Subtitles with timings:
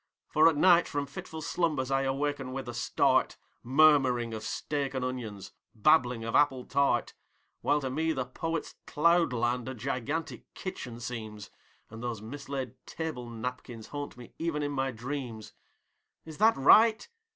[0.29, 5.05] For at night from fitful slumbers I awaken with a start, Murmuring of steak and
[5.05, 7.13] onions, babbling of apple tart.
[7.61, 11.51] While to me the Poet's cloudland a gigantic kitchen seems,
[11.91, 15.53] And those mislaid table napkins haunt me even in my dreams
[16.25, 17.07] Is this right?